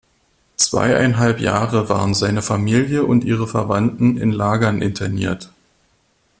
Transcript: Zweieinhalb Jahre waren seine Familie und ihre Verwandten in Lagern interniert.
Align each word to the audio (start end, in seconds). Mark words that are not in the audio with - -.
Zweieinhalb 0.55 1.39
Jahre 1.39 1.87
waren 1.87 2.15
seine 2.15 2.41
Familie 2.41 3.03
und 3.05 3.23
ihre 3.23 3.45
Verwandten 3.47 4.17
in 4.17 4.31
Lagern 4.31 4.81
interniert. 4.81 5.51